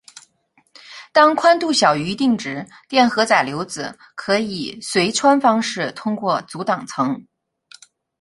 [1.13, 7.23] 当宽度小于一定值，电荷载流子可以遂穿方式通过阻挡层。